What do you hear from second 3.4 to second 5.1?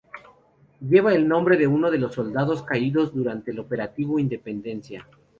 el Operativo Independencia.